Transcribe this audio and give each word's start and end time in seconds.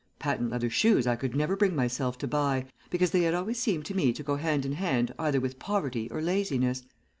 Patent 0.17 0.49
leather 0.49 0.67
shoes 0.71 1.05
I 1.05 1.15
could 1.15 1.35
never 1.35 1.55
bring 1.55 1.75
myself 1.75 2.17
to 2.17 2.27
buy, 2.27 2.65
because 2.89 3.11
they 3.11 3.21
had 3.21 3.35
always 3.35 3.59
seemed 3.59 3.85
to 3.85 3.93
me 3.95 4.11
to 4.13 4.23
go 4.23 4.35
hand 4.35 4.65
in 4.65 4.71
hand 4.71 5.13
either 5.19 5.39
with 5.39 5.59
poverty 5.59 6.09
or 6.09 6.23
laziness. 6.23 6.83